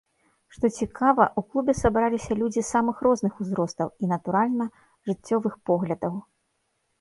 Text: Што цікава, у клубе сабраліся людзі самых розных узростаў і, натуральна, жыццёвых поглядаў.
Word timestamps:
Што 0.53 0.69
цікава, 0.83 1.25
у 1.41 1.43
клубе 1.49 1.75
сабраліся 1.81 2.37
людзі 2.39 2.63
самых 2.69 3.03
розных 3.09 3.37
узростаў 3.45 3.93
і, 4.05 4.09
натуральна, 4.13 4.69
жыццёвых 5.11 5.53
поглядаў. 5.73 6.19